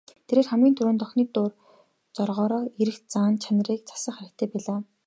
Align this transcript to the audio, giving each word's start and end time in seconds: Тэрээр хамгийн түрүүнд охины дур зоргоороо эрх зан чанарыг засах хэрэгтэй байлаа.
Тэрээр 0.27 0.47
хамгийн 0.49 0.75
түрүүнд 0.77 1.03
охины 1.05 1.25
дур 1.35 1.51
зоргоороо 2.15 2.61
эрх 2.81 2.97
зан 3.13 3.33
чанарыг 3.43 3.81
засах 3.89 4.15
хэрэгтэй 4.17 4.47
байлаа. 4.51 4.79